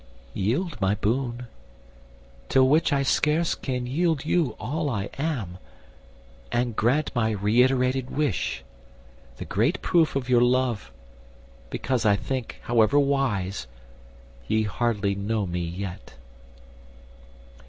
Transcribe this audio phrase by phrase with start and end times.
[0.33, 1.45] Yield my boon,
[2.49, 5.59] Till which I scarce can yield you all I am;
[6.51, 8.63] And grant my re reiterated wish,
[9.37, 10.91] The great proof of your love:
[11.69, 13.67] because I think, However wise,
[14.47, 16.15] ye hardly know me yet."